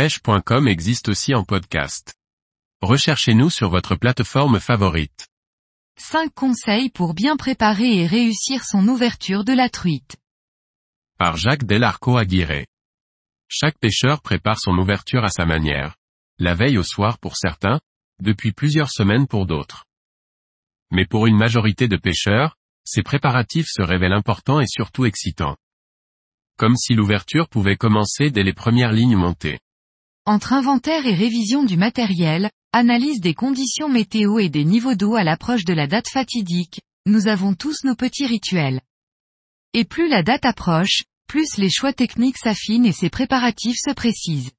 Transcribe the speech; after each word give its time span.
pêche.com 0.00 0.66
existe 0.66 1.10
aussi 1.10 1.34
en 1.34 1.44
podcast. 1.44 2.14
Recherchez-nous 2.80 3.50
sur 3.50 3.68
votre 3.68 3.96
plateforme 3.96 4.58
favorite. 4.58 5.28
5 5.98 6.32
conseils 6.32 6.88
pour 6.88 7.12
bien 7.12 7.36
préparer 7.36 7.98
et 7.98 8.06
réussir 8.06 8.64
son 8.64 8.88
ouverture 8.88 9.44
de 9.44 9.52
la 9.52 9.68
truite. 9.68 10.16
Par 11.18 11.36
Jacques 11.36 11.66
Delarco 11.66 12.16
Aguirre. 12.16 12.64
Chaque 13.46 13.78
pêcheur 13.78 14.22
prépare 14.22 14.58
son 14.58 14.72
ouverture 14.78 15.22
à 15.22 15.28
sa 15.28 15.44
manière. 15.44 15.96
La 16.38 16.54
veille 16.54 16.78
au 16.78 16.82
soir 16.82 17.18
pour 17.18 17.36
certains, 17.36 17.78
depuis 18.22 18.52
plusieurs 18.52 18.90
semaines 18.90 19.26
pour 19.26 19.44
d'autres. 19.44 19.84
Mais 20.90 21.04
pour 21.04 21.26
une 21.26 21.36
majorité 21.36 21.88
de 21.88 21.98
pêcheurs, 21.98 22.56
ces 22.84 23.02
préparatifs 23.02 23.68
se 23.68 23.82
révèlent 23.82 24.14
importants 24.14 24.62
et 24.62 24.66
surtout 24.66 25.04
excitants. 25.04 25.58
Comme 26.56 26.76
si 26.76 26.94
l'ouverture 26.94 27.50
pouvait 27.50 27.76
commencer 27.76 28.30
dès 28.30 28.44
les 28.44 28.54
premières 28.54 28.92
lignes 28.92 29.18
montées. 29.18 29.60
Entre 30.30 30.52
inventaire 30.52 31.06
et 31.06 31.14
révision 31.16 31.64
du 31.64 31.76
matériel, 31.76 32.52
analyse 32.72 33.18
des 33.18 33.34
conditions 33.34 33.88
météo 33.88 34.38
et 34.38 34.48
des 34.48 34.64
niveaux 34.64 34.94
d'eau 34.94 35.16
à 35.16 35.24
l'approche 35.24 35.64
de 35.64 35.72
la 35.72 35.88
date 35.88 36.08
fatidique, 36.08 36.82
nous 37.04 37.26
avons 37.26 37.54
tous 37.54 37.82
nos 37.82 37.96
petits 37.96 38.26
rituels. 38.26 38.80
Et 39.74 39.84
plus 39.84 40.08
la 40.08 40.22
date 40.22 40.44
approche, 40.44 41.02
plus 41.26 41.56
les 41.56 41.68
choix 41.68 41.92
techniques 41.92 42.38
s'affinent 42.38 42.86
et 42.86 42.92
ces 42.92 43.10
préparatifs 43.10 43.80
se 43.84 43.92
précisent. 43.92 44.52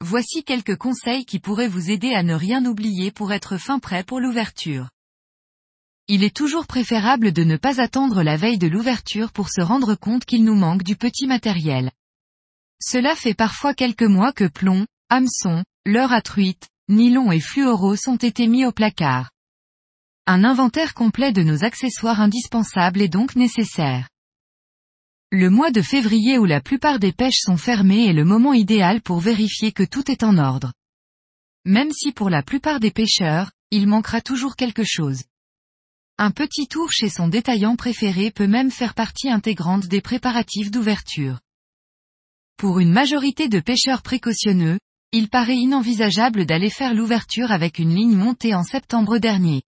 Voici 0.00 0.42
quelques 0.42 0.76
conseils 0.76 1.24
qui 1.24 1.38
pourraient 1.38 1.68
vous 1.68 1.92
aider 1.92 2.12
à 2.12 2.24
ne 2.24 2.34
rien 2.34 2.66
oublier 2.66 3.12
pour 3.12 3.32
être 3.32 3.58
fin 3.58 3.78
prêt 3.78 4.02
pour 4.02 4.18
l'ouverture. 4.18 4.88
Il 6.08 6.24
est 6.24 6.34
toujours 6.34 6.66
préférable 6.66 7.30
de 7.30 7.44
ne 7.44 7.56
pas 7.56 7.80
attendre 7.80 8.24
la 8.24 8.36
veille 8.36 8.58
de 8.58 8.66
l'ouverture 8.66 9.30
pour 9.30 9.50
se 9.50 9.60
rendre 9.60 9.94
compte 9.94 10.24
qu'il 10.24 10.42
nous 10.42 10.56
manque 10.56 10.82
du 10.82 10.96
petit 10.96 11.28
matériel. 11.28 11.92
Cela 12.82 13.14
fait 13.14 13.34
parfois 13.34 13.74
quelques 13.74 14.02
mois 14.02 14.32
que 14.32 14.48
plomb, 14.48 14.86
hameçon, 15.10 15.64
leurre 15.84 16.12
à 16.12 16.22
truite, 16.22 16.68
nylon 16.88 17.30
et 17.30 17.40
fluoro 17.40 17.94
ont 18.06 18.16
été 18.16 18.46
mis 18.46 18.64
au 18.64 18.72
placard. 18.72 19.30
Un 20.26 20.44
inventaire 20.44 20.94
complet 20.94 21.32
de 21.32 21.42
nos 21.42 21.64
accessoires 21.64 22.20
indispensables 22.20 23.02
est 23.02 23.08
donc 23.08 23.36
nécessaire. 23.36 24.08
Le 25.30 25.50
mois 25.50 25.70
de 25.70 25.82
février 25.82 26.38
où 26.38 26.44
la 26.44 26.60
plupart 26.60 26.98
des 26.98 27.12
pêches 27.12 27.40
sont 27.40 27.56
fermées 27.56 28.06
est 28.06 28.12
le 28.12 28.24
moment 28.24 28.52
idéal 28.52 29.00
pour 29.00 29.20
vérifier 29.20 29.72
que 29.72 29.84
tout 29.84 30.10
est 30.10 30.22
en 30.22 30.38
ordre. 30.38 30.72
Même 31.64 31.92
si 31.92 32.12
pour 32.12 32.30
la 32.30 32.42
plupart 32.42 32.80
des 32.80 32.90
pêcheurs, 32.90 33.52
il 33.70 33.86
manquera 33.86 34.20
toujours 34.20 34.56
quelque 34.56 34.84
chose. 34.84 35.22
Un 36.18 36.30
petit 36.30 36.66
tour 36.66 36.90
chez 36.90 37.08
son 37.08 37.28
détaillant 37.28 37.76
préféré 37.76 38.30
peut 38.30 38.46
même 38.46 38.70
faire 38.70 38.94
partie 38.94 39.30
intégrante 39.30 39.86
des 39.86 40.00
préparatifs 40.00 40.70
d'ouverture. 40.70 41.38
Pour 42.60 42.78
une 42.78 42.92
majorité 42.92 43.48
de 43.48 43.58
pêcheurs 43.58 44.02
précautionneux, 44.02 44.78
il 45.12 45.30
paraît 45.30 45.56
inenvisageable 45.56 46.44
d'aller 46.44 46.68
faire 46.68 46.92
l'ouverture 46.92 47.52
avec 47.52 47.78
une 47.78 47.94
ligne 47.94 48.14
montée 48.14 48.54
en 48.54 48.64
septembre 48.64 49.16
dernier. 49.16 49.62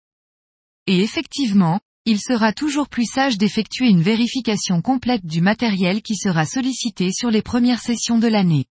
Et 0.86 1.00
effectivement, 1.00 1.80
il 2.04 2.20
sera 2.20 2.52
toujours 2.52 2.90
plus 2.90 3.06
sage 3.06 3.38
d'effectuer 3.38 3.88
une 3.88 4.02
vérification 4.02 4.82
complète 4.82 5.24
du 5.24 5.40
matériel 5.40 6.02
qui 6.02 6.16
sera 6.16 6.44
sollicité 6.44 7.12
sur 7.12 7.30
les 7.30 7.40
premières 7.40 7.80
sessions 7.80 8.18
de 8.18 8.28
l'année. 8.28 8.66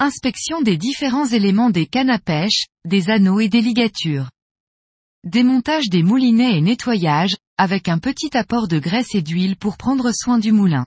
Inspection 0.00 0.60
des 0.60 0.76
différents 0.76 1.28
éléments 1.28 1.70
des 1.70 1.86
cannes 1.86 2.10
à 2.10 2.18
pêche, 2.18 2.66
des 2.84 3.08
anneaux 3.08 3.38
et 3.38 3.48
des 3.48 3.60
ligatures. 3.60 4.30
Démontage 5.22 5.90
des 5.90 6.02
moulinets 6.02 6.58
et 6.58 6.60
nettoyage, 6.60 7.36
avec 7.56 7.86
un 7.86 8.00
petit 8.00 8.36
apport 8.36 8.66
de 8.66 8.80
graisse 8.80 9.14
et 9.14 9.22
d'huile 9.22 9.54
pour 9.54 9.76
prendre 9.76 10.10
soin 10.12 10.40
du 10.40 10.50
moulin. 10.50 10.86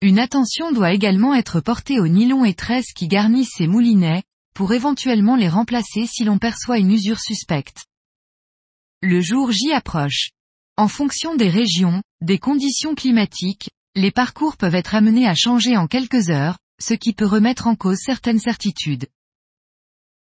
Une 0.00 0.20
attention 0.20 0.70
doit 0.70 0.92
également 0.92 1.34
être 1.34 1.60
portée 1.60 1.98
aux 1.98 2.06
nylons 2.06 2.44
et 2.44 2.54
tresses 2.54 2.92
qui 2.92 3.08
garnissent 3.08 3.54
ces 3.56 3.66
moulinets, 3.66 4.22
pour 4.54 4.72
éventuellement 4.72 5.34
les 5.34 5.48
remplacer 5.48 6.06
si 6.06 6.22
l'on 6.22 6.38
perçoit 6.38 6.78
une 6.78 6.92
usure 6.92 7.18
suspecte. 7.18 7.86
Le 9.02 9.20
jour 9.20 9.50
J 9.50 9.72
approche. 9.72 10.30
En 10.76 10.86
fonction 10.86 11.34
des 11.34 11.48
régions, 11.48 12.00
des 12.20 12.38
conditions 12.38 12.94
climatiques, 12.94 13.70
les 13.96 14.12
parcours 14.12 14.56
peuvent 14.56 14.76
être 14.76 14.94
amenés 14.94 15.26
à 15.26 15.34
changer 15.34 15.76
en 15.76 15.88
quelques 15.88 16.28
heures, 16.30 16.58
ce 16.80 16.94
qui 16.94 17.12
peut 17.12 17.26
remettre 17.26 17.66
en 17.66 17.74
cause 17.74 17.98
certaines 17.98 18.38
certitudes. 18.38 19.08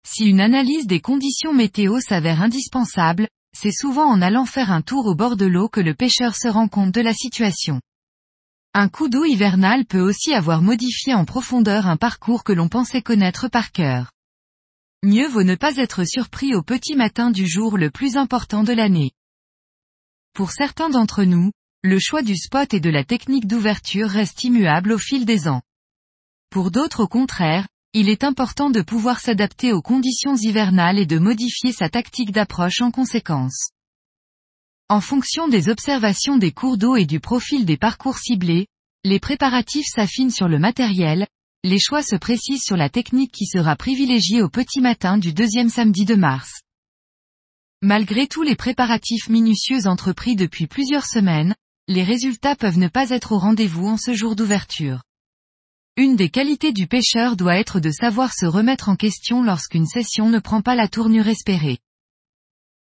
Si 0.06 0.27
une 0.27 0.41
analyse 0.41 0.87
des 0.87 1.00
conditions 1.00 1.55
météo 1.55 1.99
s'avère 2.00 2.43
indispensable, 2.43 3.28
c'est 3.56 3.72
souvent 3.72 4.06
en 4.06 4.21
allant 4.21 4.44
faire 4.44 4.71
un 4.71 4.82
tour 4.82 5.06
au 5.06 5.15
bord 5.15 5.37
de 5.37 5.47
l'eau 5.47 5.71
que 5.71 5.81
le 5.81 5.94
pêcheur 5.94 6.34
se 6.37 6.49
rend 6.49 6.69
compte 6.69 6.93
de 6.93 7.00
la 7.00 7.15
situation. 7.15 7.81
Un 8.75 8.88
coup 8.88 9.10
d'eau 9.10 9.27
hivernal 9.27 9.84
peut 9.84 10.00
aussi 10.00 10.33
avoir 10.33 10.62
modifié 10.62 11.12
en 11.12 11.27
profondeur 11.27 11.87
un 11.87 11.99
parcours 11.99 12.43
que 12.43 12.55
l'on 12.55 12.71
pensait 12.71 13.03
connaître 13.03 13.49
par 13.49 13.71
cœur. 13.71 14.12
Mieux 15.03 15.28
vaut 15.28 15.43
ne 15.43 15.56
pas 15.56 15.77
être 15.77 16.05
surpris 16.05 16.55
au 16.55 16.62
petit 16.62 16.94
matin 16.94 17.31
du 17.31 17.47
jour 17.47 17.77
le 17.77 17.91
plus 17.91 18.16
important 18.16 18.65
de 18.65 18.72
l'année. 18.72 19.12
Pour 20.32 20.53
certains 20.53 20.88
d'entre 20.88 21.25
nous, 21.25 21.50
le 21.82 21.99
choix 21.99 22.22
du 22.22 22.34
spot 22.34 22.72
et 22.72 22.81
de 22.81 22.88
la 22.88 23.05
technique 23.05 23.47
d'ouverture 23.47 24.09
reste 24.09 24.43
immuable 24.43 24.93
au 24.93 24.99
fil 24.99 25.27
des 25.27 25.49
ans. 25.49 25.61
Pour 26.49 26.71
d'autres 26.71 27.03
au 27.03 27.09
contraire, 27.09 27.69
il 27.93 28.09
est 28.09 28.25
important 28.25 28.71
de 28.71 28.81
pouvoir 28.81 29.21
s'adapter 29.21 29.75
aux 29.75 29.82
conditions 29.82 30.37
hivernales 30.37 30.99
et 30.99 31.05
de 31.05 31.19
modifier 31.19 31.72
sa 31.72 31.91
tactique 31.91 32.32
d'approche 32.32 32.81
en 32.81 32.91
conséquence. 32.91 33.72
En 34.93 35.01
fonction 35.01 35.49
des 35.49 35.71
observations 35.71 36.37
des 36.37 36.53
cours 36.53 36.77
d'eau 36.77 36.97
et 36.97 37.07
du 37.07 37.19
profil 37.19 37.65
des 37.65 37.79
parcours 37.79 38.19
ciblés, 38.19 38.67
les 39.05 39.21
préparatifs 39.21 39.87
s'affinent 39.87 40.31
sur 40.31 40.49
le 40.49 40.59
matériel, 40.59 41.27
les 41.65 41.81
choix 41.81 42.03
se 42.03 42.15
précisent 42.15 42.63
sur 42.63 42.77
la 42.77 42.91
technique 42.91 43.33
qui 43.33 43.47
sera 43.47 43.75
privilégiée 43.75 44.43
au 44.43 44.51
petit 44.51 44.83
matin 44.83 45.17
du 45.17 45.33
deuxième 45.33 45.71
samedi 45.71 46.05
de 46.05 46.15
mars. 46.15 46.61
Malgré 47.81 48.27
tous 48.27 48.43
les 48.43 48.55
préparatifs 48.55 49.31
minutieux 49.31 49.87
entrepris 49.87 50.37
depuis 50.37 50.67
plusieurs 50.67 51.07
semaines, 51.07 51.55
les 51.89 52.05
résultats 52.05 52.55
peuvent 52.55 52.79
ne 52.79 52.89
pas 52.89 53.09
être 53.09 53.33
au 53.33 53.39
rendez-vous 53.39 53.87
en 53.87 53.97
ce 53.97 54.13
jour 54.13 54.37
d'ouverture. 54.37 55.01
Une 55.97 56.17
des 56.17 56.29
qualités 56.29 56.75
du 56.75 56.87
pêcheur 56.87 57.37
doit 57.37 57.57
être 57.57 57.81
de 57.81 57.91
savoir 57.91 58.35
se 58.35 58.45
remettre 58.45 58.91
en 58.91 58.97
question 58.97 59.43
lorsqu'une 59.43 59.87
session 59.87 60.29
ne 60.29 60.39
prend 60.39 60.61
pas 60.61 60.75
la 60.75 60.87
tournure 60.87 61.29
espérée. 61.29 61.79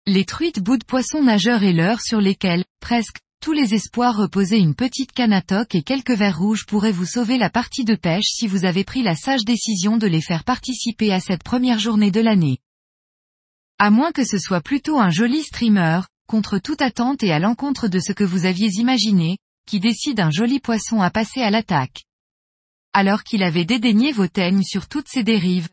Les 0.09 0.23
truites 0.23 0.61
bouts 0.61 0.77
de 0.77 0.85
poissons 0.85 1.21
nageurs 1.21 1.63
et 1.63 1.73
leurres 1.73 1.99
sur 1.99 2.21
lesquels, 2.21 2.63
presque, 2.79 3.17
tous 3.43 3.51
les 3.51 3.73
espoirs 3.73 4.15
reposaient 4.15 4.57
une 4.57 4.73
petite 4.73 5.11
canne 5.11 5.33
et 5.73 5.83
quelques 5.83 6.11
verres 6.11 6.39
rouges 6.39 6.65
pourraient 6.65 6.93
vous 6.93 7.05
sauver 7.05 7.37
la 7.37 7.49
partie 7.49 7.83
de 7.83 7.93
pêche 7.93 8.29
si 8.29 8.47
vous 8.47 8.63
avez 8.63 8.85
pris 8.85 9.03
la 9.03 9.17
sage 9.17 9.43
décision 9.43 9.97
de 9.97 10.07
les 10.07 10.21
faire 10.21 10.45
participer 10.45 11.11
à 11.11 11.19
cette 11.19 11.43
première 11.43 11.77
journée 11.77 12.09
de 12.09 12.21
l'année. 12.21 12.59
À 13.79 13.89
moins 13.89 14.13
que 14.13 14.23
ce 14.23 14.39
soit 14.39 14.61
plutôt 14.61 14.97
un 14.97 15.09
joli 15.09 15.43
streamer, 15.43 15.99
contre 16.25 16.57
toute 16.57 16.81
attente 16.81 17.21
et 17.21 17.33
à 17.33 17.39
l'encontre 17.39 17.89
de 17.89 17.99
ce 17.99 18.13
que 18.13 18.23
vous 18.23 18.45
aviez 18.45 18.69
imaginé, 18.79 19.39
qui 19.65 19.81
décide 19.81 20.21
un 20.21 20.31
joli 20.31 20.61
poisson 20.61 21.01
à 21.01 21.11
passer 21.11 21.41
à 21.41 21.51
l'attaque 21.51 22.07
alors 22.97 23.23
qu'il 23.23 23.43
avait 23.43 23.63
dédaigné 23.63 24.11
vos 24.11 24.25
teignes 24.25 24.63
sur 24.63 24.87
toutes 24.87 25.07
ses 25.07 25.21
dérives, 25.21 25.69